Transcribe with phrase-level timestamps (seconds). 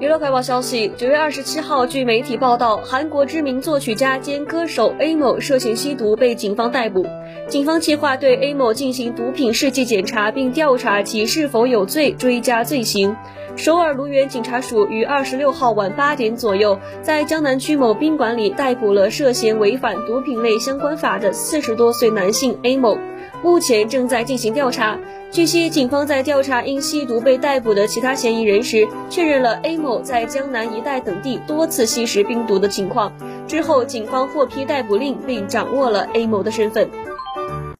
[0.00, 7.06] 娱乐快报消息：九月二十七号，据媒体报道，韩国知名作曲家兼歌手 A 某涉嫌吸毒被警方逮捕。
[7.48, 13.14] 警方计划对 A 某进行毒品试剂检查，并调查其是否有罪，追加罪行。
[13.54, 22.98] 首尔卢源警察署于二十六号晚八点左右，在江南区某宾馆里逮捕了涉嫌违反毒品类相关法的四十多岁男性 A 某。
[23.42, 24.98] 目前正在进行调查。
[25.30, 33.12] 据悉，警方在调查因吸毒被逮捕的其他嫌疑人时，确认了 A 某在江南一带等地多次吸食冰毒的情况。
[33.46, 36.88] 之后，警方获批逮捕令，并掌握了 A 某的身份。